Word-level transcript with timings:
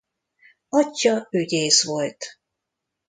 Atyja 0.69 1.27
ügyész 1.31 1.83
volt. 1.83 2.25